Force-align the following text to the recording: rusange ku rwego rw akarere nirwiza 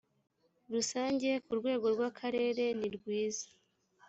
rusange 0.73 1.29
ku 1.45 1.51
rwego 1.59 1.85
rw 1.93 2.01
akarere 2.09 2.65
nirwiza 2.79 3.47